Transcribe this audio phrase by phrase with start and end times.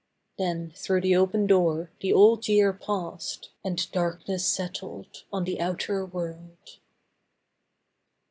[0.39, 6.03] Then through the open door the Old Year passed And darkness settled on the outer
[6.07, 6.79] world.